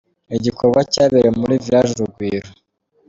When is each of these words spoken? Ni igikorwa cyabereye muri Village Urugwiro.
Ni 0.27 0.35
igikorwa 0.39 0.79
cyabereye 0.93 1.31
muri 1.39 1.61
Village 1.65 1.93
Urugwiro. 1.99 2.49